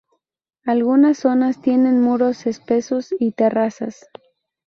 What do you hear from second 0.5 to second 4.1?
Algunas zonas tienen muros espesos y terrazas.